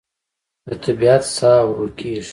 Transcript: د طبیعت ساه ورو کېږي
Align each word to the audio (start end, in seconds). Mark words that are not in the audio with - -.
د 0.67 0.69
طبیعت 0.83 1.23
ساه 1.35 1.61
ورو 1.69 1.87
کېږي 1.99 2.29